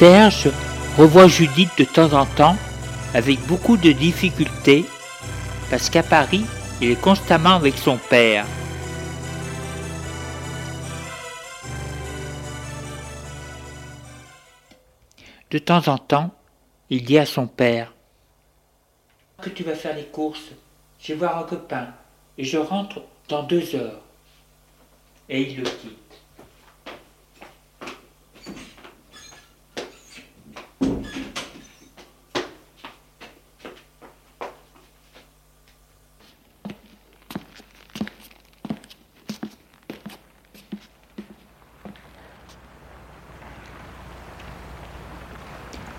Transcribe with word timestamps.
Serge 0.00 0.48
revoit 0.96 1.28
Judith 1.28 1.68
de 1.76 1.84
temps 1.84 2.14
en 2.14 2.24
temps 2.24 2.56
avec 3.12 3.38
beaucoup 3.46 3.76
de 3.76 3.92
difficultés 3.92 4.86
parce 5.68 5.90
qu'à 5.90 6.02
Paris, 6.02 6.46
il 6.80 6.92
est 6.92 6.98
constamment 6.98 7.56
avec 7.56 7.76
son 7.76 7.98
père. 7.98 8.46
De 15.50 15.58
temps 15.58 15.86
en 15.88 15.98
temps, 15.98 16.30
il 16.88 17.04
dit 17.04 17.18
à 17.18 17.26
son 17.26 17.46
père 17.46 17.92
Que 19.42 19.50
tu 19.50 19.64
vas 19.64 19.74
faire 19.74 19.94
les 19.94 20.06
courses, 20.06 20.52
je 20.98 21.12
vais 21.12 21.18
voir 21.18 21.36
un 21.36 21.42
copain 21.42 21.88
et 22.38 22.44
je 22.44 22.56
rentre 22.56 23.02
dans 23.28 23.42
deux 23.42 23.74
heures. 23.74 24.00
Et 25.28 25.42
il 25.42 25.58
le 25.58 25.64
quitte. 25.64 25.99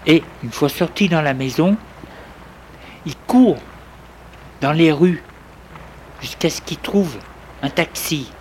Et 0.06 0.24
une 0.44 0.52
fois 0.52 0.70
sorti 0.70 1.10
dans 1.10 1.22
la 1.22 1.34
maison, 1.34 1.78
il 3.06 3.16
court 3.16 3.60
dans 4.62 4.72
les 4.72 4.92
rues 4.92 5.24
jusqu'à 6.22 6.50
ce 6.50 6.62
qu'il 6.62 6.78
trouve 6.78 7.18
un 7.62 7.70
taxi. 7.70 8.32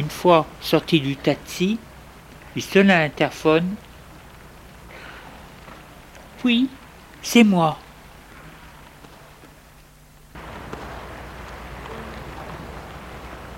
Une 0.00 0.08
fois 0.08 0.46
sorti 0.62 0.98
du 0.98 1.14
taxi, 1.14 1.78
il 2.56 2.62
sonne 2.62 2.88
à 2.88 3.00
l'interphone. 3.00 3.74
Oui, 6.42 6.70
c'est 7.20 7.44
moi. 7.44 7.78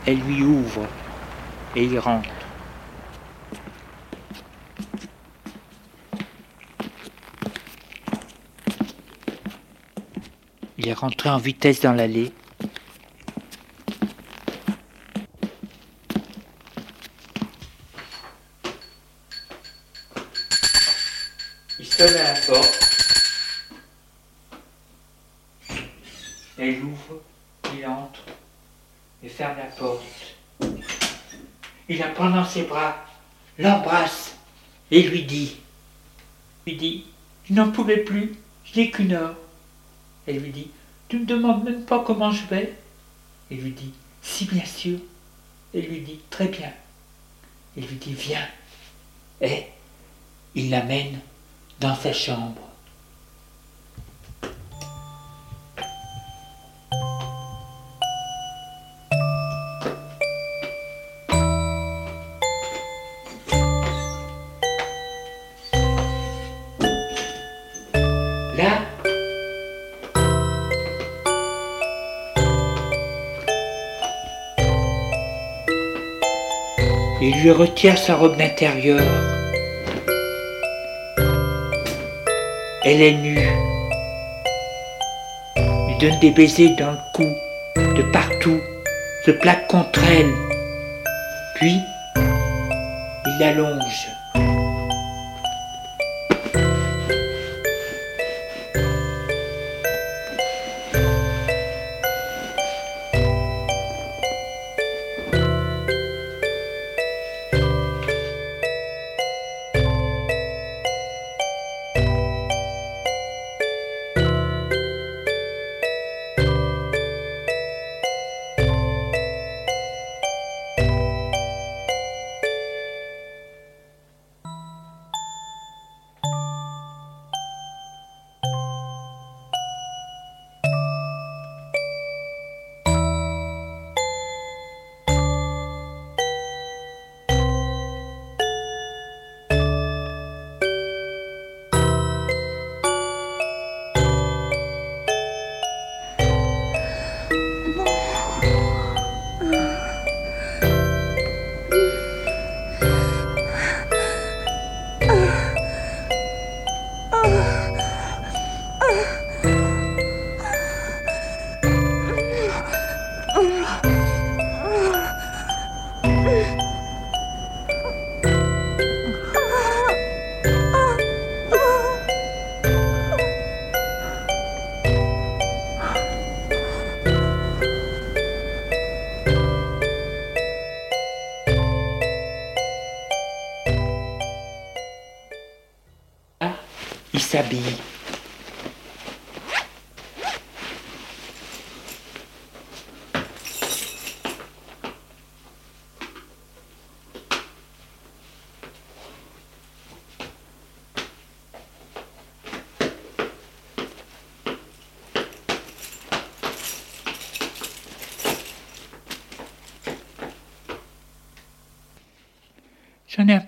Elle 0.04 0.18
lui 0.18 0.42
ouvre 0.42 0.88
et 1.76 1.84
il 1.84 1.96
rentre. 2.00 2.28
Il 10.76 10.88
est 10.88 10.92
rentré 10.92 11.30
en 11.30 11.38
vitesse 11.38 11.82
dans 11.82 11.92
l'allée. 11.92 12.32
Il 21.78 21.86
sonne 21.86 22.14
à 22.16 22.32
la 22.32 22.40
porte. 22.40 22.78
Elle 26.58 26.82
ouvre, 26.82 27.22
il 27.74 27.86
entre 27.86 28.22
et 29.22 29.28
ferme 29.28 29.58
la 29.58 29.64
porte. 29.64 30.02
Il 31.88 31.98
la 31.98 32.08
prend 32.08 32.30
dans 32.30 32.44
ses 32.44 32.62
bras, 32.62 32.96
l'embrasse 33.58 34.36
et 34.92 35.02
lui 35.02 35.22
dit, 35.22 35.56
lui 36.66 36.76
dit, 36.76 37.04
je 37.44 37.54
n'en 37.54 37.72
pouvais 37.72 37.96
plus, 37.96 38.34
je 38.64 38.78
n'ai 38.78 38.90
qu'une 38.90 39.12
heure. 39.12 39.34
Elle 40.26 40.38
lui 40.38 40.50
dit, 40.50 40.68
tu 41.08 41.16
ne 41.16 41.22
me 41.22 41.26
demandes 41.26 41.64
même 41.64 41.84
pas 41.86 42.04
comment 42.04 42.30
je 42.30 42.46
vais 42.46 42.74
Il 43.50 43.62
lui 43.62 43.70
dit, 43.70 43.92
si 44.20 44.44
bien 44.44 44.64
sûr. 44.64 44.98
Elle 45.74 45.86
lui 45.86 46.00
dit, 46.00 46.20
très 46.28 46.48
bien. 46.48 46.70
Il 47.74 47.86
lui 47.86 47.96
dit, 47.96 48.12
viens. 48.12 48.46
Et 49.40 49.64
il 50.54 50.68
l'amène 50.68 51.18
dans 51.80 51.96
sa 51.96 52.12
chambre. 52.12 52.71
Lui 77.42 77.50
retire 77.50 77.98
sa 77.98 78.14
robe 78.14 78.36
d'intérieur. 78.36 79.00
Elle 82.84 83.02
est 83.02 83.14
nue. 83.14 83.48
Il 85.56 85.98
donne 86.00 86.20
des 86.20 86.30
baisers 86.30 86.76
dans 86.78 86.92
le 86.92 86.98
cou, 87.12 87.26
de 87.76 88.02
partout, 88.12 88.60
se 89.26 89.32
plaque 89.32 89.66
contre 89.66 90.00
elle. 90.04 90.32
Puis, 91.56 91.80
il 92.14 93.38
l'allonge. 93.40 94.21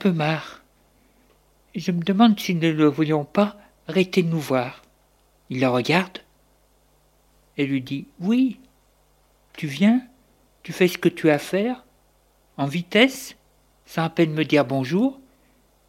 Marre. 0.08 0.62
Je 1.74 1.90
me 1.90 2.02
demande 2.02 2.38
si 2.38 2.54
nous 2.54 2.60
ne 2.62 2.70
le 2.70 2.86
voyons 2.86 3.24
pas 3.24 3.56
arrêter 3.88 4.22
de 4.22 4.28
nous 4.28 4.40
voir. 4.40 4.82
Il 5.50 5.60
la 5.60 5.70
regarde. 5.70 6.18
Et 7.56 7.66
lui 7.66 7.82
dit 7.82 8.06
Oui, 8.20 8.58
tu 9.56 9.66
viens, 9.66 10.02
tu 10.62 10.72
fais 10.72 10.88
ce 10.88 10.98
que 10.98 11.08
tu 11.08 11.30
as 11.30 11.34
à 11.34 11.38
faire, 11.38 11.84
en 12.56 12.66
vitesse, 12.66 13.36
sans 13.86 14.04
à 14.04 14.10
peine 14.10 14.32
me 14.32 14.44
dire 14.44 14.64
bonjour, 14.64 15.20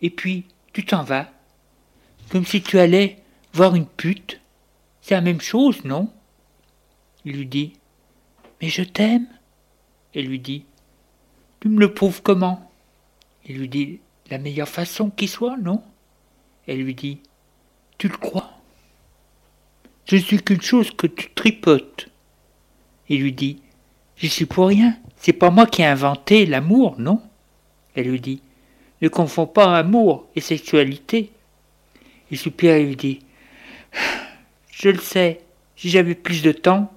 et 0.01 0.09
puis 0.09 0.45
tu 0.73 0.85
t'en 0.85 1.03
vas, 1.03 1.29
comme 2.29 2.45
si 2.45 2.61
tu 2.61 2.79
allais 2.79 3.19
voir 3.53 3.75
une 3.75 3.87
pute. 3.87 4.41
C'est 5.01 5.15
la 5.15 5.21
même 5.21 5.41
chose, 5.41 5.83
non? 5.85 6.11
Il 7.25 7.37
lui 7.37 7.45
dit 7.45 7.73
Mais 8.61 8.69
je 8.69 8.83
t'aime. 8.83 9.27
Elle 10.13 10.25
lui 10.25 10.39
dit 10.39 10.65
Tu 11.59 11.69
me 11.69 11.79
le 11.79 11.93
prouves 11.93 12.21
comment? 12.21 12.71
Il 13.45 13.57
lui 13.59 13.69
dit 13.69 13.99
La 14.31 14.39
meilleure 14.39 14.69
façon 14.69 15.11
qui 15.11 15.27
soit, 15.27 15.57
non? 15.57 15.83
Elle 16.67 16.81
lui 16.81 16.95
dit 16.95 17.19
Tu 17.97 18.07
le 18.07 18.17
crois? 18.17 18.51
Je 20.05 20.17
suis 20.17 20.41
qu'une 20.41 20.61
chose 20.61 20.91
que 20.91 21.07
tu 21.07 21.29
tripotes. 21.33 22.09
Il 23.07 23.21
lui 23.21 23.33
dit 23.33 23.61
Je 24.17 24.27
suis 24.27 24.45
pour 24.45 24.67
rien. 24.67 24.97
C'est 25.17 25.33
pas 25.33 25.51
moi 25.51 25.67
qui 25.67 25.83
ai 25.83 25.85
inventé 25.85 26.45
l'amour, 26.45 26.95
non? 26.99 27.21
Elle 27.93 28.09
lui 28.09 28.19
dit 28.19 28.41
Ne 29.01 29.09
confonds 29.09 29.47
pas 29.47 29.77
amour 29.77 30.27
et 30.35 30.41
sexualité. 30.41 31.31
Il 32.31 32.37
soupire 32.37 32.73
et 32.73 32.83
lui 32.83 32.95
dit 32.95 33.19
Je 34.71 34.89
le 34.89 34.99
sais, 34.99 35.41
si 35.75 35.89
j'avais 35.89 36.15
plus 36.15 36.41
de 36.41 36.51
temps. 36.51 36.91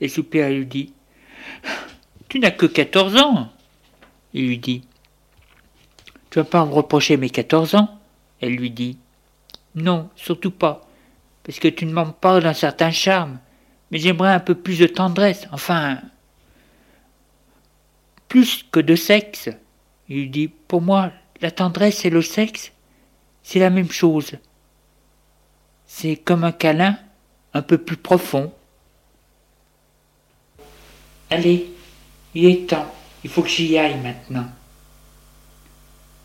Et 0.00 0.08
soupire 0.08 0.46
et 0.46 0.56
lui 0.56 0.66
dit 0.66 0.92
Tu 2.28 2.38
n'as 2.38 2.50
que 2.52 2.66
quatorze 2.66 3.16
ans. 3.16 3.48
Il 4.32 4.46
lui 4.46 4.58
dit 4.58 4.82
Tu 6.32 6.38
vas 6.38 6.46
pas 6.46 6.64
me 6.64 6.72
reprocher 6.72 7.18
mes 7.18 7.28
quatorze 7.28 7.74
ans 7.74 7.90
Elle 8.40 8.56
lui 8.56 8.70
dit 8.70 8.96
Non, 9.74 10.08
surtout 10.16 10.50
pas, 10.50 10.80
parce 11.44 11.58
que 11.58 11.68
tu 11.68 11.84
ne 11.84 11.92
manques 11.92 12.16
pas 12.16 12.40
d'un 12.40 12.54
certain 12.54 12.90
charme, 12.90 13.38
mais 13.90 13.98
j'aimerais 13.98 14.32
un 14.32 14.40
peu 14.40 14.54
plus 14.54 14.78
de 14.78 14.86
tendresse, 14.86 15.46
enfin, 15.52 16.00
plus 18.28 18.64
que 18.72 18.80
de 18.80 18.96
sexe. 18.96 19.50
Il 20.08 20.16
lui 20.16 20.30
dit 20.30 20.48
Pour 20.48 20.80
moi, 20.80 21.12
la 21.42 21.50
tendresse 21.50 22.06
et 22.06 22.10
le 22.10 22.22
sexe, 22.22 22.72
c'est 23.42 23.58
la 23.58 23.68
même 23.68 23.90
chose. 23.90 24.38
C'est 25.86 26.16
comme 26.16 26.44
un 26.44 26.52
câlin 26.52 26.96
un 27.52 27.60
peu 27.60 27.76
plus 27.76 27.98
profond. 27.98 28.50
Allez, 31.28 31.70
il 32.34 32.46
est 32.46 32.70
temps, 32.70 32.90
il 33.22 33.28
faut 33.28 33.42
que 33.42 33.50
j'y 33.50 33.76
aille 33.76 34.00
maintenant. 34.00 34.46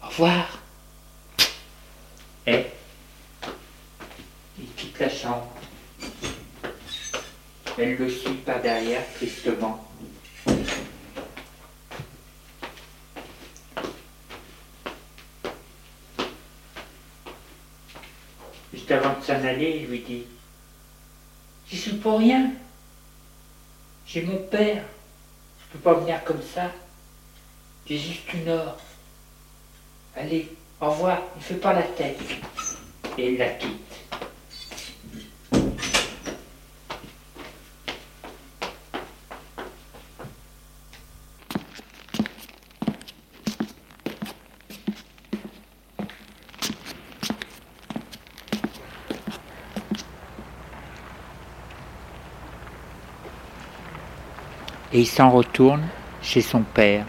Au 0.08 0.10
revoir. 0.10 0.60
Et 2.46 2.66
il 4.58 4.68
quitte 4.78 4.98
la 5.00 5.10
chambre. 5.10 5.52
Elle 7.78 7.98
le 7.98 8.10
suit 8.10 8.36
par 8.46 8.62
derrière 8.62 9.04
tristement. 9.16 9.86
Juste 18.74 18.92
avant 18.92 19.20
de 19.20 19.26
s'en 19.26 19.34
aller, 19.34 19.82
il 19.82 19.88
lui 19.90 20.00
dit 20.00 20.24
J'y 21.70 21.78
suis 21.78 21.98
pour 21.98 22.20
rien. 22.20 22.54
J'ai 24.06 24.22
mon 24.22 24.38
père. 24.38 24.86
Je 25.60 25.74
peux 25.74 25.80
pas 25.80 25.96
venir 25.96 26.24
comme 26.24 26.42
ça. 26.42 26.72
J'ai 27.86 27.98
juste 27.98 28.34
une 28.34 28.48
heure. 28.48 28.78
Allez, 30.20 30.48
au 30.82 30.90
revoir, 30.90 31.22
ne 31.36 31.42
fais 31.42 31.54
pas 31.56 31.74
la 31.74 31.84
tête. 31.84 32.20
Et 33.20 33.34
il 33.34 33.38
la 33.38 33.50
quitte. 33.50 33.72
Et 54.94 55.02
il 55.02 55.06
s'en 55.06 55.30
retourne 55.30 55.88
chez 56.24 56.42
son 56.42 56.64
père. 56.64 57.06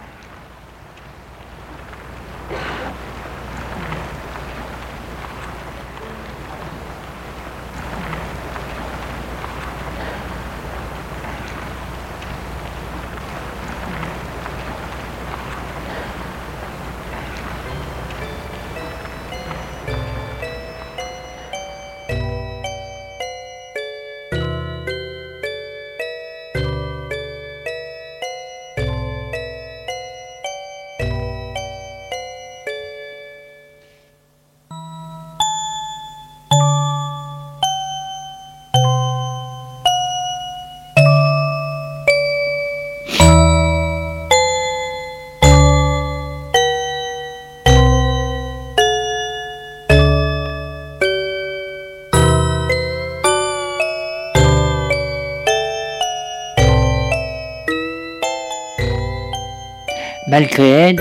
Malgré 60.40 60.68
elle, 60.68 61.00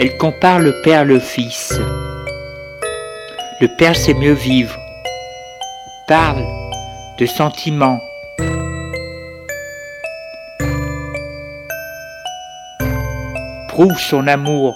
elle 0.00 0.16
compare 0.16 0.60
le 0.60 0.80
père 0.80 1.04
le 1.04 1.20
fils. 1.20 1.78
Le 3.60 3.68
père 3.68 3.94
sait 3.94 4.14
mieux 4.14 4.32
vivre, 4.32 4.80
parle 6.06 6.42
de 7.18 7.26
sentiments, 7.26 8.00
prouve 13.68 13.98
son 13.98 14.26
amour 14.26 14.74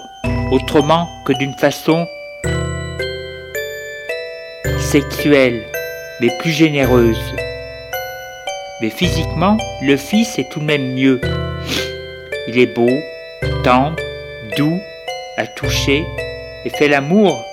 autrement 0.50 1.08
que 1.24 1.32
d'une 1.32 1.54
façon 1.54 2.06
sexuelle, 4.78 5.62
mais 6.20 6.28
plus 6.38 6.52
généreuse. 6.52 7.34
Mais 8.82 8.90
physiquement, 8.90 9.56
le 9.80 9.96
fils 9.96 10.38
est 10.38 10.50
tout 10.50 10.60
de 10.60 10.66
même 10.66 10.92
mieux. 10.92 11.18
Il 12.48 12.58
est 12.58 12.74
beau, 12.74 12.90
tendre, 13.64 14.01
doux 14.56 14.80
à 15.36 15.46
toucher 15.46 16.04
et 16.64 16.70
fait 16.70 16.88
l'amour 16.88 17.44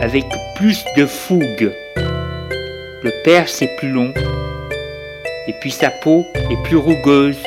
avec 0.00 0.24
plus 0.56 0.84
de 0.96 1.06
fougue. 1.06 1.72
Le 1.96 3.22
père 3.24 3.48
c'est 3.48 3.74
plus 3.76 3.90
long 3.90 4.12
et 5.46 5.52
puis 5.60 5.70
sa 5.70 5.90
peau 5.90 6.24
est 6.34 6.62
plus 6.64 6.76
rugueuse, 6.76 7.42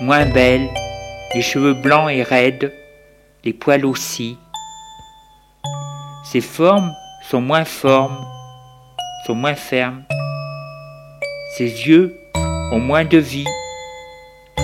moins 0.00 0.26
belle, 0.26 0.68
les 1.34 1.42
cheveux 1.42 1.74
blancs 1.74 2.10
et 2.10 2.22
raides, 2.22 2.72
les 3.44 3.52
poils 3.52 3.84
aussi. 3.84 4.38
Ses 6.24 6.40
formes 6.40 6.92
sont 7.28 7.40
moins 7.40 7.64
formes, 7.64 8.24
sont 9.26 9.34
moins 9.34 9.56
fermes. 9.56 10.04
Ses 11.56 11.64
yeux 11.64 12.16
ont 12.72 12.78
moins 12.78 13.04
de 13.04 13.18
vie. 13.18 13.48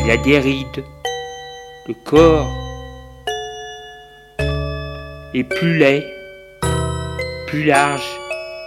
Il 0.04 0.10
a 0.10 0.16
des 0.16 0.38
rides. 0.38 0.84
Le 1.88 1.94
corps 2.04 2.65
est 5.36 5.44
plus 5.44 5.76
laid, 5.76 6.02
plus 7.46 7.64
large, 7.64 8.06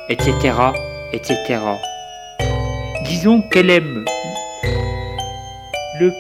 etc., 0.07 0.53
etc. 1.11 1.59
Disons 3.05 3.41
qu'elle 3.49 3.71
aime 3.71 4.05
le 5.99 6.11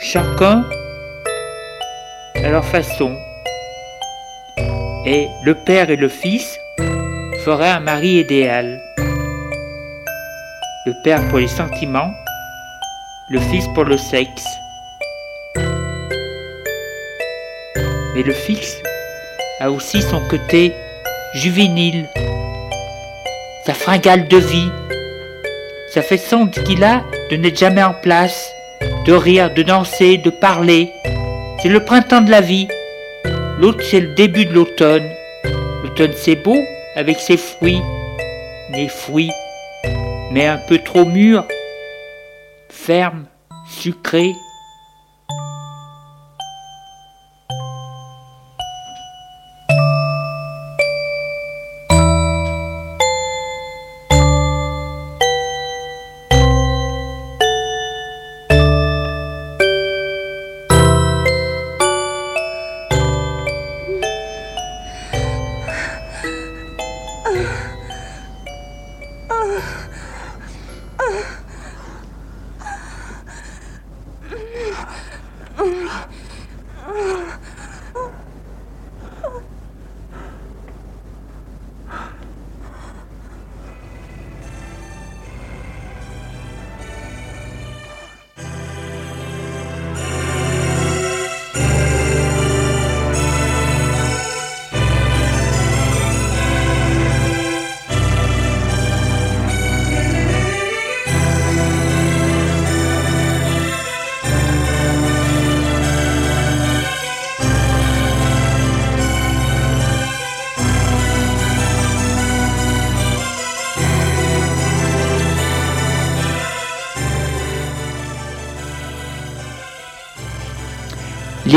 chacun 0.00 0.64
à 2.44 2.50
leur 2.50 2.64
façon. 2.64 3.16
Et 5.04 5.26
le 5.44 5.54
père 5.66 5.90
et 5.90 5.96
le 5.96 6.08
fils 6.08 6.56
feraient 7.44 7.70
un 7.70 7.80
mari 7.80 8.20
idéal. 8.20 8.80
Le 10.86 10.92
père 11.02 11.26
pour 11.30 11.40
les 11.40 11.48
sentiments, 11.48 12.14
le 13.30 13.40
fils 13.40 13.66
pour 13.74 13.84
le 13.84 13.96
sexe. 13.96 14.61
Mais 18.14 18.22
le 18.22 18.32
fils 18.32 18.82
a 19.60 19.70
aussi 19.70 20.02
son 20.02 20.20
côté 20.28 20.72
juvénile, 21.34 22.08
sa 23.64 23.74
fringale 23.74 24.28
de 24.28 24.36
vie, 24.36 24.70
sa 25.88 26.02
façon 26.02 26.48
qu'il 26.48 26.84
a 26.84 27.02
de 27.30 27.36
n'être 27.36 27.58
jamais 27.58 27.82
en 27.82 27.94
place, 27.94 28.52
de 29.06 29.12
rire, 29.12 29.52
de 29.54 29.62
danser, 29.62 30.18
de 30.18 30.30
parler. 30.30 30.92
C'est 31.62 31.68
le 31.68 31.84
printemps 31.84 32.20
de 32.20 32.30
la 32.30 32.40
vie. 32.40 32.68
L'autre, 33.58 33.82
c'est 33.82 34.00
le 34.00 34.14
début 34.14 34.44
de 34.44 34.52
l'automne. 34.52 35.08
L'automne, 35.82 36.12
c'est 36.14 36.36
beau 36.36 36.58
avec 36.96 37.18
ses 37.18 37.36
fruits, 37.36 37.80
les 38.72 38.88
fruits, 38.88 39.32
mais 40.32 40.46
un 40.46 40.58
peu 40.68 40.78
trop 40.78 41.04
mûrs, 41.04 41.46
fermes, 42.68 43.24
sucrés, 43.68 44.34
Ugh. 75.92 77.21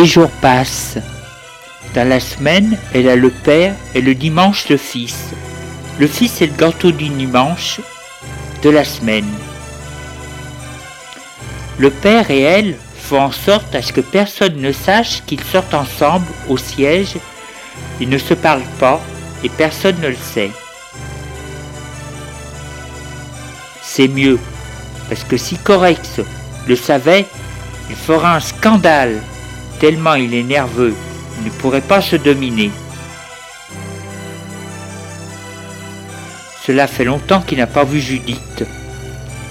Jours 0.05 0.29
passent. 0.29 0.97
Dans 1.95 2.07
la 2.07 2.19
semaine, 2.19 2.77
elle 2.93 3.09
a 3.09 3.15
le 3.15 3.31
père 3.31 3.73
et 3.95 4.01
le 4.01 4.13
dimanche 4.13 4.69
le 4.69 4.77
fils. 4.77 5.31
Le 5.99 6.07
fils 6.07 6.41
est 6.41 6.47
le 6.47 6.53
gâteau 6.53 6.91
du 6.91 7.09
dimanche 7.09 7.79
de 8.61 8.69
la 8.69 8.83
semaine. 8.83 9.27
Le 11.79 11.89
père 11.89 12.29
et 12.29 12.41
elle 12.41 12.75
font 12.97 13.21
en 13.21 13.31
sorte 13.31 13.73
à 13.73 13.81
ce 13.81 13.93
que 13.93 14.01
personne 14.01 14.57
ne 14.57 14.71
sache 14.71 15.23
qu'ils 15.25 15.43
sortent 15.43 15.73
ensemble 15.73 16.27
au 16.49 16.57
siège. 16.57 17.17
Ils 17.99 18.09
ne 18.09 18.17
se 18.17 18.33
parlent 18.33 18.71
pas 18.79 19.01
et 19.43 19.49
personne 19.49 19.99
ne 20.01 20.09
le 20.09 20.17
sait. 20.33 20.51
C'est 23.81 24.07
mieux, 24.07 24.39
parce 25.09 25.23
que 25.23 25.37
si 25.37 25.57
Corex 25.57 26.19
le 26.67 26.75
savait, 26.75 27.25
il 27.89 27.95
fera 27.95 28.35
un 28.35 28.39
scandale 28.39 29.21
tellement 29.79 30.15
il 30.15 30.33
est 30.33 30.43
nerveux, 30.43 30.95
il 31.39 31.45
ne 31.45 31.49
pourrait 31.51 31.81
pas 31.81 32.01
se 32.01 32.15
dominer. 32.15 32.71
Cela 36.65 36.87
fait 36.87 37.03
longtemps 37.03 37.41
qu'il 37.41 37.59
n'a 37.59 37.67
pas 37.67 37.83
vu 37.83 37.99
Judith, 37.99 38.65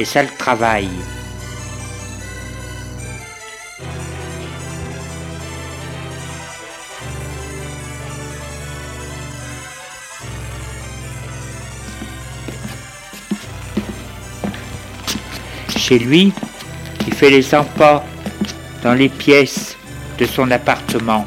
et 0.00 0.04
ça 0.04 0.22
le 0.22 0.28
travaille. 0.36 0.88
Chez 15.76 15.98
lui, 15.98 16.32
il 17.06 17.14
fait 17.14 17.28
les 17.30 17.54
empas 17.54 18.04
dans 18.82 18.94
les 18.94 19.10
pièces 19.10 19.73
de 20.18 20.26
son 20.26 20.50
appartement. 20.50 21.26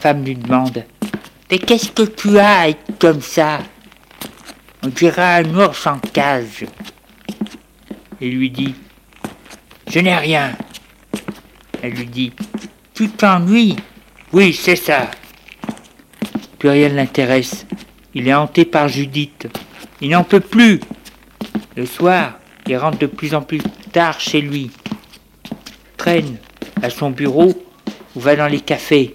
Femme 0.00 0.24
lui 0.24 0.34
demande 0.34 0.84
Mais 1.50 1.58
qu'est-ce 1.58 1.90
que 1.90 2.02
tu 2.02 2.38
as 2.38 2.60
à 2.60 2.68
être 2.68 2.98
comme 2.98 3.20
ça? 3.20 3.58
On 4.82 4.88
dirait 4.88 5.44
un 5.44 5.54
ours 5.54 5.86
en 5.86 5.98
cage. 5.98 6.64
Il 8.20 8.38
lui 8.38 8.50
dit 8.50 8.74
Je 9.88 10.00
n'ai 10.00 10.16
rien. 10.16 10.52
Elle 11.82 11.92
lui 11.92 12.06
dit 12.06 12.32
Tu 12.94 13.08
t'ennuies 13.10 13.76
Oui, 14.32 14.52
c'est 14.52 14.76
ça. 14.76 15.10
Plus 16.58 16.70
rien 16.70 16.88
ne 16.90 16.96
l'intéresse. 16.96 17.66
Il 18.14 18.26
est 18.26 18.34
hanté 18.34 18.64
par 18.64 18.88
Judith. 18.88 19.48
Il 20.00 20.10
n'en 20.10 20.24
peut 20.24 20.40
plus. 20.40 20.80
Le 21.76 21.86
soir, 21.86 22.32
il 22.66 22.76
rentre 22.76 22.98
de 22.98 23.06
plus 23.06 23.34
en 23.34 23.42
plus 23.42 23.62
tard 23.92 24.18
chez 24.18 24.40
lui, 24.40 24.70
traîne 25.96 26.36
à 26.82 26.90
son 26.90 27.10
bureau 27.10 27.52
ou 28.16 28.20
va 28.20 28.34
dans 28.34 28.48
les 28.48 28.60
cafés. 28.60 29.14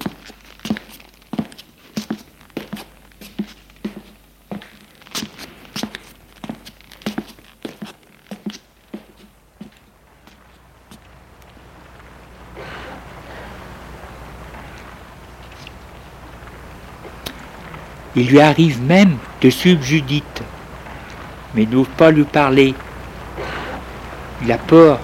Il 18.18 18.30
lui 18.30 18.40
arrive 18.40 18.82
même 18.82 19.18
de 19.42 19.50
subjudite. 19.50 20.42
Mais 21.56 21.66
n'ose 21.66 21.88
pas 21.98 22.12
lui 22.12 22.26
parler. 22.26 22.76
Il 24.44 24.52
a 24.52 24.58
peur. 24.58 25.00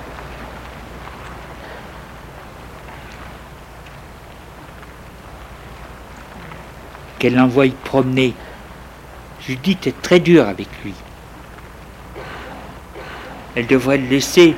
Qu'elle 7.18 7.36
l'envoie 7.36 7.66
promener. 7.84 8.36
Judith 9.42 9.88
est 9.88 10.02
très 10.02 10.20
dure 10.20 10.48
avec 10.48 10.68
lui. 10.84 10.94
Elle 13.56 13.68
devrait 13.68 13.98
le 13.98 14.08
laisser 14.08 14.56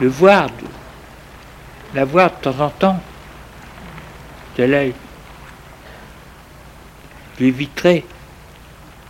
le 0.00 0.08
voir, 0.08 0.48
la 1.94 2.04
voir 2.04 2.30
de 2.30 2.36
temps 2.36 2.64
en 2.64 2.70
temps, 2.70 3.00
de 4.58 4.64
l'œil, 4.64 4.94
lui 7.38 7.48
éviterait 7.48 8.04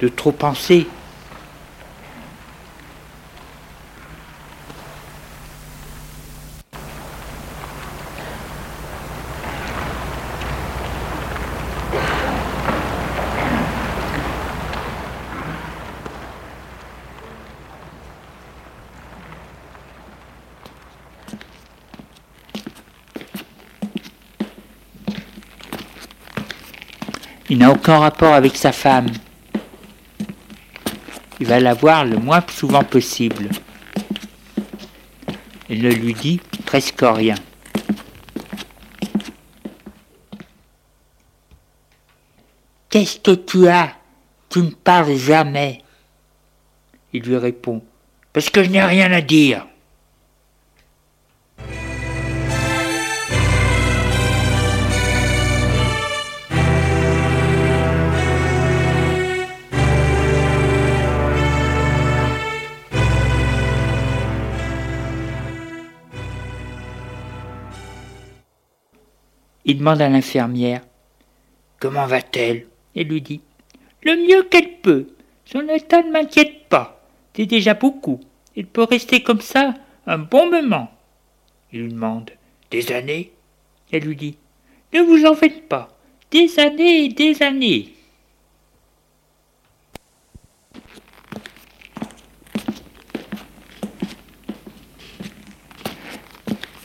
de 0.02 0.08
trop 0.08 0.32
penser. 0.32 0.88
Il 27.48 27.58
n'a 27.58 27.70
aucun 27.70 27.98
rapport 27.98 28.32
avec 28.32 28.56
sa 28.56 28.72
femme. 28.72 29.06
Va 31.52 31.60
la 31.60 31.74
voir 31.74 32.06
le 32.06 32.16
moins 32.16 32.42
souvent 32.48 32.82
possible. 32.82 33.50
Il 35.68 35.82
ne 35.82 35.90
lui 35.90 36.14
dit 36.14 36.40
presque 36.64 37.02
rien. 37.02 37.34
Qu'est-ce 42.88 43.20
que 43.20 43.32
tu 43.32 43.68
as? 43.68 43.92
Tu 44.48 44.60
ne 44.60 44.70
parles 44.70 45.14
jamais. 45.14 45.82
Il 47.12 47.20
lui 47.20 47.36
répond 47.36 47.82
Parce 48.32 48.48
que 48.48 48.64
je 48.64 48.70
n'ai 48.70 48.82
rien 48.82 49.12
à 49.12 49.20
dire. 49.20 49.66
Il 69.72 69.78
demande 69.78 70.02
à 70.02 70.10
l'infirmière 70.10 70.82
Comment 71.80 72.04
va-t-elle? 72.04 72.66
Elle 72.94 73.06
lui 73.06 73.22
dit 73.22 73.40
Le 74.02 74.16
mieux 74.16 74.42
qu'elle 74.42 74.80
peut. 74.82 75.06
Son 75.46 75.66
état 75.66 76.02
ne 76.02 76.10
m'inquiète 76.12 76.68
pas. 76.68 77.00
C'est 77.34 77.46
déjà 77.46 77.72
beaucoup. 77.72 78.20
Il 78.54 78.66
peut 78.66 78.82
rester 78.82 79.22
comme 79.22 79.40
ça 79.40 79.72
un 80.06 80.18
bon 80.18 80.50
moment. 80.50 80.90
Il 81.72 81.84
lui 81.84 81.92
demande 81.94 82.32
Des 82.70 82.92
années? 82.92 83.32
Elle 83.90 84.02
lui 84.02 84.14
dit 84.14 84.36
Ne 84.92 85.00
vous 85.00 85.24
en 85.24 85.34
faites 85.34 85.66
pas. 85.70 85.88
Des 86.30 86.60
années 86.60 87.06
et 87.06 87.08
des 87.08 87.42
années. 87.42 87.94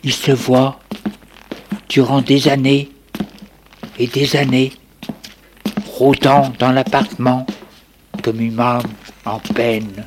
Il 0.02 0.12
se 0.14 0.32
voit 0.32 0.80
durant 1.98 2.22
des 2.22 2.46
années 2.46 2.88
et 3.98 4.06
des 4.06 4.36
années, 4.36 4.72
rôdant 5.84 6.52
dans 6.60 6.70
l'appartement 6.70 7.44
comme 8.22 8.40
une 8.40 8.60
âme 8.60 8.86
en 9.24 9.40
peine. 9.40 10.06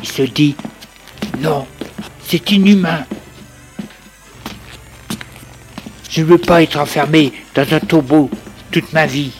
Il 0.00 0.08
se 0.08 0.22
dit, 0.22 0.54
non, 1.40 1.66
c'est 2.28 2.48
inhumain. 2.52 3.04
Je 6.08 6.20
ne 6.20 6.26
veux 6.26 6.38
pas 6.38 6.62
être 6.62 6.78
enfermé 6.78 7.32
dans 7.56 7.66
un 7.74 7.80
tombeau 7.80 8.30
toute 8.70 8.92
ma 8.92 9.06
vie. 9.06 9.32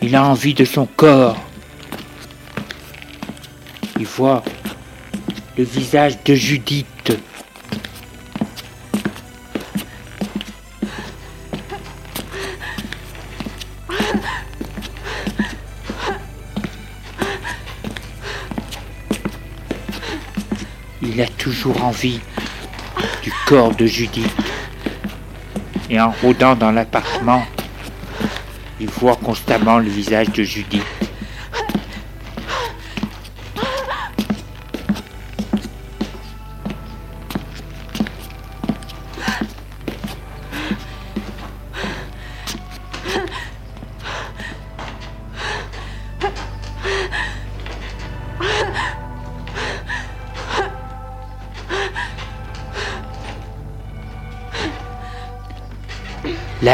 Il 0.00 0.16
a 0.16 0.24
envie 0.24 0.54
de 0.54 0.64
son 0.64 0.86
corps, 0.86 1.36
il 3.98 4.06
voit 4.06 4.44
le 5.56 5.64
visage 5.64 6.22
de 6.24 6.34
Judith. 6.34 6.86
Il 21.02 21.20
a 21.20 21.26
toujours 21.26 21.82
envie 21.82 22.20
du 23.24 23.32
corps 23.46 23.74
de 23.74 23.86
Judith. 23.86 24.30
Et 25.90 26.00
en 26.00 26.12
rôdant 26.22 26.54
dans 26.54 26.70
l'appartement, 26.70 27.42
il 28.78 28.88
voit 28.88 29.16
constamment 29.16 29.78
le 29.78 29.88
visage 29.88 30.28
de 30.28 30.44
Judith. 30.44 30.97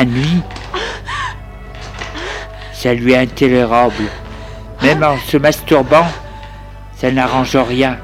Nuit, 0.04 0.42
ça 2.72 2.94
lui 2.94 3.12
est 3.12 3.18
intolérable. 3.18 4.04
Même 4.82 5.02
en 5.02 5.16
se 5.18 5.36
masturbant, 5.36 6.06
ça 6.96 7.10
n'arrange 7.10 7.56
rien. 7.56 7.98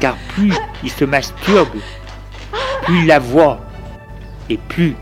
Car 0.00 0.16
plus 0.34 0.52
il 0.82 0.90
se 0.90 1.04
masturbe, 1.04 1.78
plus 2.84 3.00
il 3.00 3.06
la 3.06 3.18
voit 3.18 3.60
et 4.50 4.58
plus 4.58 4.96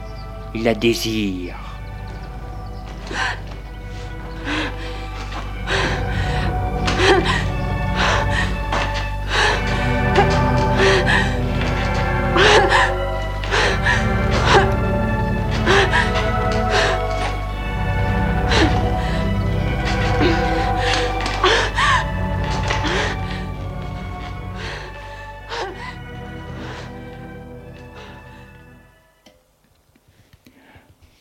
il 0.55 0.65
la 0.65 0.75
désire. 0.75 1.62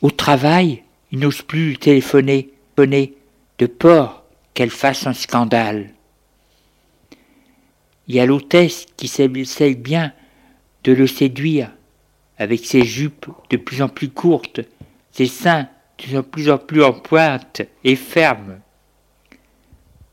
Au 0.01 0.09
travail, 0.09 0.83
il 1.11 1.19
n'ose 1.19 1.41
plus 1.41 1.77
téléphoner, 1.77 2.49
de 2.77 3.65
peur 3.67 4.23
qu'elle 4.55 4.71
fasse 4.71 5.05
un 5.05 5.13
scandale. 5.13 5.93
Il 8.07 8.15
y 8.15 8.19
a 8.19 8.25
l'hôtesse 8.25 8.87
qui 8.97 9.05
essaye 9.05 9.75
bien 9.75 10.13
de 10.83 10.93
le 10.93 11.05
séduire 11.05 11.71
avec 12.39 12.65
ses 12.65 12.83
jupes 12.83 13.27
de 13.51 13.57
plus 13.57 13.83
en 13.83 13.89
plus 13.89 14.09
courtes, 14.09 14.61
ses 15.11 15.27
seins 15.27 15.69
de 16.09 16.21
plus 16.21 16.49
en 16.49 16.57
plus 16.57 16.83
en 16.83 16.93
pointe 16.93 17.61
et 17.83 17.95
fermes? 17.95 18.59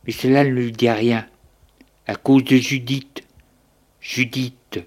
Mais 0.05 0.12
cela 0.12 0.44
ne 0.44 0.51
lui 0.51 0.72
dit 0.72 0.90
rien, 0.90 1.27
à 2.07 2.14
cause 2.14 2.44
de 2.44 2.57
Judith. 2.57 3.22
Judith, 4.01 4.81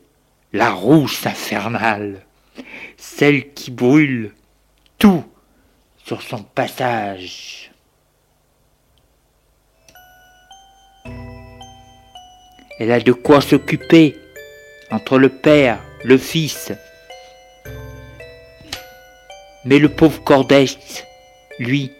la 0.53 0.71
rousse 0.71 1.25
infernale, 1.25 2.25
celle 2.97 3.53
qui 3.53 3.71
brûle 3.71 4.33
tout 5.01 5.23
sur 6.05 6.21
son 6.21 6.43
passage. 6.43 7.71
Elle 12.79 12.91
a 12.91 12.99
de 12.99 13.11
quoi 13.11 13.41
s'occuper 13.41 14.15
entre 14.91 15.17
le 15.17 15.29
père 15.29 15.79
le 16.03 16.19
fils. 16.19 16.71
Mais 19.65 19.79
le 19.79 19.89
pauvre 19.89 20.23
Cordès, 20.23 20.67
lui, 21.57 21.91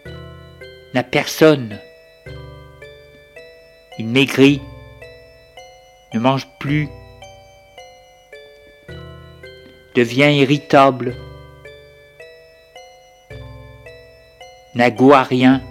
n'a 0.94 1.04
personne. 1.04 1.80
Il 3.98 4.08
maigrit, 4.10 4.62
ne 6.14 6.20
mange 6.20 6.48
plus, 6.60 6.88
devient 9.96 10.36
irritable, 10.36 11.16
n'a 14.76 14.90
goût 14.90 15.14
à 15.14 15.24
rien, 15.24 15.62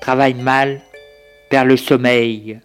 travaille 0.00 0.34
mal, 0.34 0.80
perd 1.50 1.68
le 1.68 1.76
sommeil. 1.76 2.60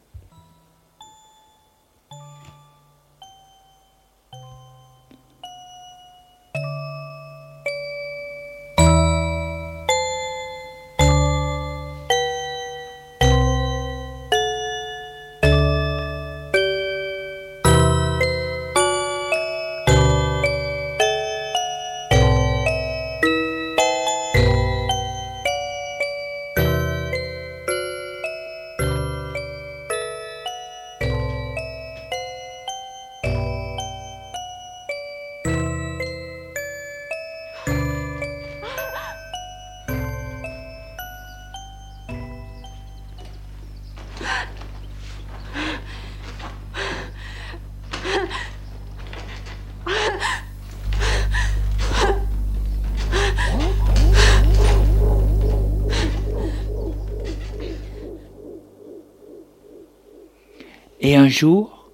Et 61.14 61.16
un 61.16 61.28
jour, 61.28 61.92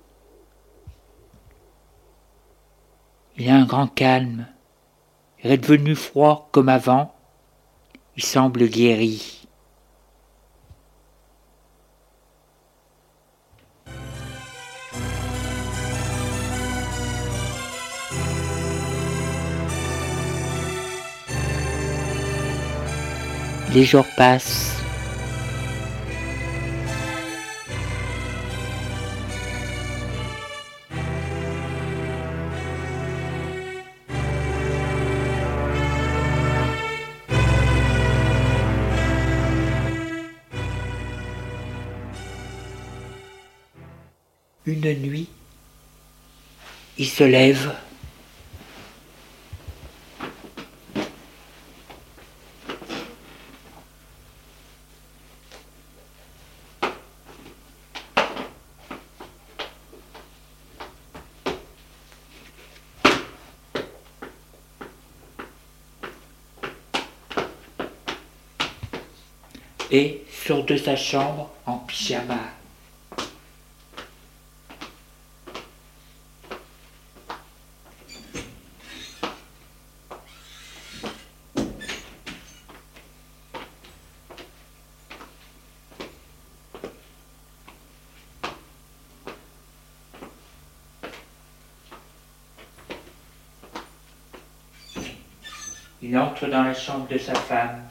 il 3.35 3.49
a 3.49 3.55
un 3.55 3.65
grand 3.65 3.87
calme. 3.87 4.47
Il 5.43 5.51
est 5.51 5.57
devenu 5.57 5.93
froid 5.93 6.47
comme 6.53 6.69
avant. 6.69 7.13
Il 8.15 8.23
semble 8.23 8.69
guéri. 8.69 9.45
Les 23.73 23.83
jours 23.83 24.05
passent. 24.15 24.78
Une 44.71 44.93
nuit, 45.01 45.27
il 46.99 47.07
se 47.07 47.23
lève. 47.23 47.73
et 69.91 70.23
sort 70.29 70.63
de 70.65 70.77
sa 70.77 70.95
chambre 70.95 71.49
en 71.65 71.79
pyjama. 71.79 72.35
Il 96.01 96.17
entre 96.17 96.47
dans 96.47 96.63
la 96.63 96.73
chambre 96.73 96.98
de 97.09 97.17
sa 97.17 97.33
femme, 97.33 97.83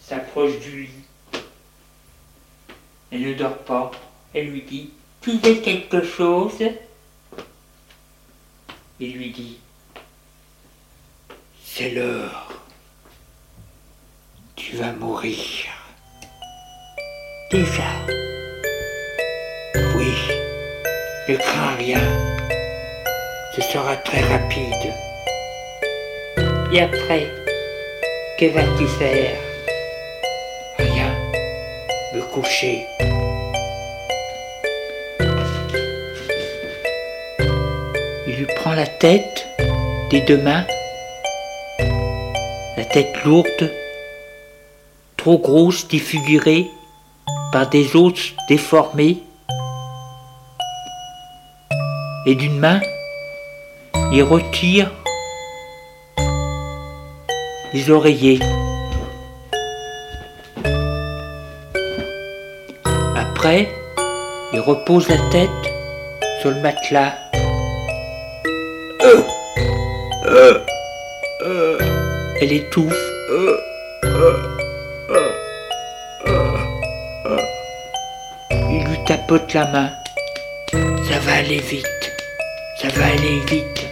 s'approche 0.00 0.58
du 0.60 0.82
lit. 0.84 1.42
Elle 3.10 3.22
ne 3.22 3.34
dort 3.34 3.58
pas. 3.58 3.90
Elle 4.34 4.50
lui 4.50 4.62
dit 4.62 4.90
Tu 5.20 5.38
veux 5.38 5.54
quelque 5.60 6.02
chose? 6.02 6.58
Il 9.00 9.12
lui 9.14 9.30
dit 9.30 9.58
C'est 11.64 11.90
l'heure. 11.90 12.52
Tu 14.56 14.76
vas 14.76 14.92
mourir. 14.92 15.66
Déjà. 17.50 17.90
Oui. 19.96 20.12
Ne 21.28 21.36
crains 21.36 21.76
rien. 21.76 22.00
Ce 23.54 23.62
sera 23.62 23.96
très 23.96 24.20
rapide. 24.20 25.07
Et 26.70 26.82
après, 26.82 27.26
que 28.38 28.46
vas-tu 28.52 28.86
faire? 28.98 29.38
Rien. 30.78 31.10
Me 32.14 32.20
coucher. 32.20 32.84
Il 38.26 38.36
lui 38.36 38.46
prend 38.56 38.74
la 38.74 38.86
tête 38.86 39.46
des 40.10 40.20
deux 40.20 40.36
mains, 40.36 40.66
la 42.76 42.84
tête 42.84 43.24
lourde, 43.24 43.72
trop 45.16 45.38
grosse, 45.38 45.88
défigurée 45.88 46.66
par 47.50 47.70
des 47.70 47.96
os 47.96 48.34
déformés, 48.46 49.22
et 52.26 52.34
d'une 52.34 52.58
main, 52.58 52.80
il 54.12 54.22
retire 54.22 54.90
les 57.72 57.90
oreillers. 57.90 58.40
Après, 63.16 63.68
il 64.52 64.60
repose 64.60 65.08
la 65.08 65.18
tête 65.30 65.50
sur 66.40 66.50
le 66.50 66.60
matelas. 66.60 67.14
Euh, 69.02 69.22
euh, 70.26 70.58
euh. 71.46 71.78
Elle 72.40 72.52
étouffe. 72.52 72.94
Il 78.70 78.84
lui 78.84 78.98
tapote 79.06 79.52
la 79.54 79.66
main. 79.66 79.90
Ça 80.72 81.18
va 81.20 81.34
aller 81.38 81.58
vite. 81.58 81.86
Ça 82.80 82.88
va 82.88 83.06
aller 83.06 83.40
vite. 83.48 83.88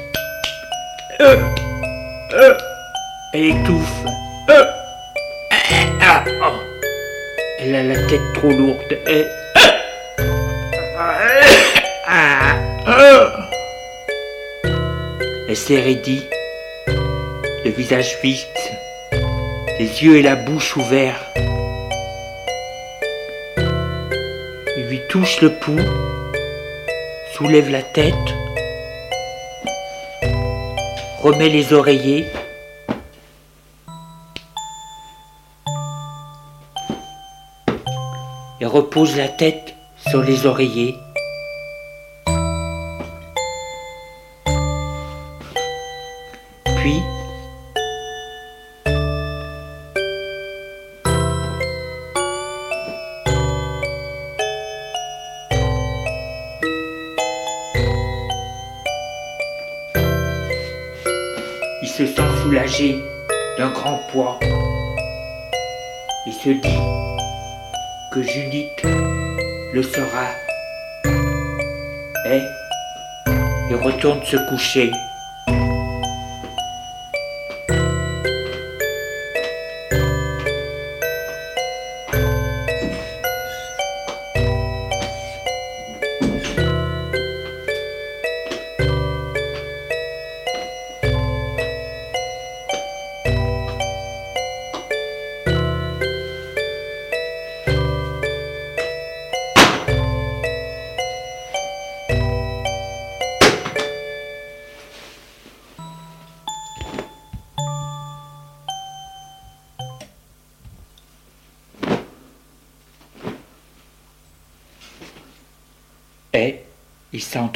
Elle 3.39 3.49
étouffe. 3.51 4.03
Ah, 6.01 6.25
oh. 6.43 6.55
Elle 7.59 7.75
a 7.75 7.83
la 7.83 7.97
tête 8.07 8.33
trop 8.33 8.49
lourde. 8.49 8.99
Elle... 9.07 9.31
Elle 15.49 15.57
s'est 15.57 15.83
raidie, 15.83 16.27
le 16.87 17.71
visage 17.73 18.17
fixe, 18.23 18.47
les 19.79 20.03
yeux 20.03 20.17
et 20.17 20.23
la 20.23 20.37
bouche 20.37 20.75
ouverts. 20.79 21.21
Il 24.79 24.87
lui 24.89 25.03
touche 25.11 25.43
le 25.43 25.53
pouls, 25.53 25.85
soulève 27.35 27.69
la 27.71 27.83
tête, 27.83 28.15
remet 31.19 31.51
les 31.51 31.75
oreillers, 31.75 32.25
et 38.61 38.67
repose 38.67 39.17
la 39.17 39.29
tête 39.29 39.75
sur 40.09 40.23
les 40.23 40.47
oreillers. 40.47 40.97
Puis, 46.77 47.01
et 72.27 72.43
il 73.71 73.77
retourne 73.77 74.23
se 74.25 74.37
coucher. 74.49 74.91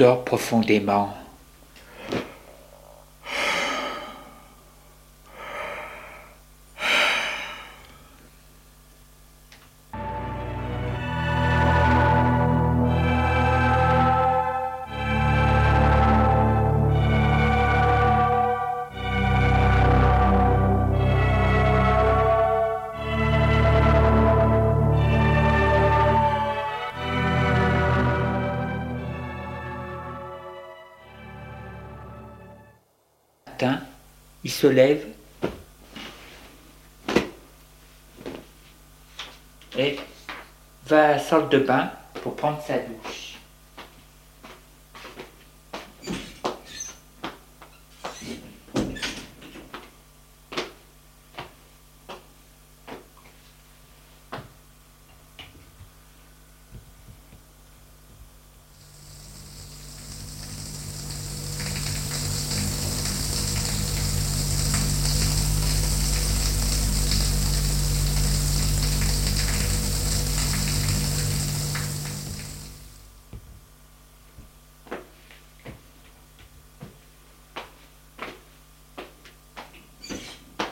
Profondément. 0.08 1.19
Il 34.44 34.50
se 34.50 34.66
lève 34.66 35.06
et 39.76 39.98
va 40.86 41.04
à 41.04 41.10
la 41.12 41.18
salle 41.18 41.48
de 41.48 41.58
bain 41.58 41.90
pour 42.22 42.36
prendre 42.36 42.62
sa 42.62 42.78
douche. 42.78 43.30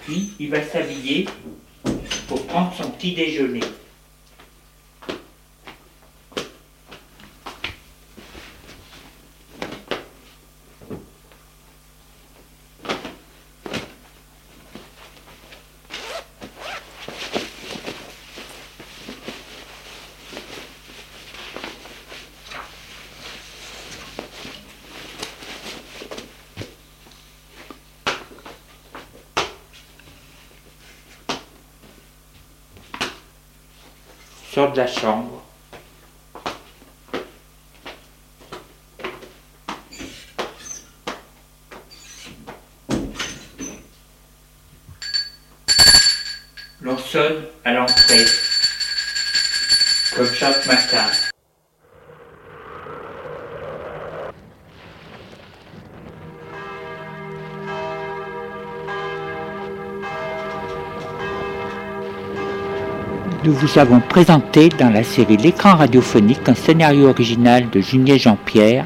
Puis 0.09 0.33
il 0.41 0.49
va 0.49 0.63
s'habiller 0.63 1.27
pour 2.29 2.47
prendre 2.47 2.73
son 2.75 2.89
petit 3.09 3.15
déjeuner. 3.15 3.48
Sort 34.59 34.73
de 34.73 34.79
la 34.79 34.89
chambre. 34.89 35.41
L'on 46.81 46.99
sonne 46.99 47.45
à 47.65 47.73
l'entrée, 47.73 48.25
comme 50.17 50.35
chaque 50.35 50.67
matin. 50.67 51.07
Nous 63.49 63.55
vous 63.55 63.79
avons 63.79 64.01
présenté 64.01 64.69
dans 64.69 64.91
la 64.91 65.03
série 65.03 65.39
L'écran 65.39 65.75
radiophonique 65.75 66.47
un 66.51 66.55
scénario 66.55 67.09
original 67.09 67.71
de 67.71 67.81
Junier 67.81 68.19
Jean-Pierre, 68.19 68.85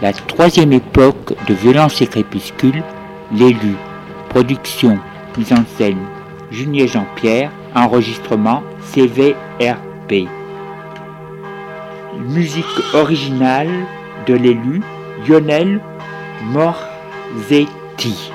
la 0.00 0.14
troisième 0.14 0.72
époque 0.72 1.34
de 1.46 1.52
Violence 1.52 2.00
et 2.00 2.06
Crépuscule, 2.06 2.82
l'élu, 3.30 3.76
production, 4.30 4.98
mise 5.36 5.52
en 5.52 5.66
scène, 5.76 5.98
Junier 6.50 6.88
Jean-Pierre, 6.88 7.50
enregistrement 7.74 8.62
CVRP. 8.94 10.30
Musique 12.26 12.64
originale 12.94 13.84
de 14.26 14.32
l'élu, 14.32 14.80
Lionel 15.28 15.78
Morzetti. 16.54 18.32